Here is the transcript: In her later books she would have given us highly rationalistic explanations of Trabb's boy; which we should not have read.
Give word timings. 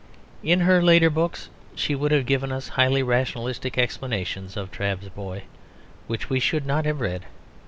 In 0.41 0.61
her 0.61 0.81
later 0.81 1.11
books 1.11 1.51
she 1.75 1.93
would 1.93 2.11
have 2.11 2.25
given 2.25 2.51
us 2.51 2.69
highly 2.69 3.03
rationalistic 3.03 3.77
explanations 3.77 4.57
of 4.57 4.71
Trabb's 4.71 5.09
boy; 5.09 5.43
which 6.07 6.27
we 6.27 6.39
should 6.39 6.65
not 6.65 6.85
have 6.85 6.99
read. 7.01 7.25